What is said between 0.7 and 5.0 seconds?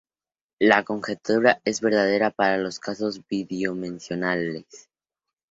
conjetura es verdadera para los casos bidimensionales.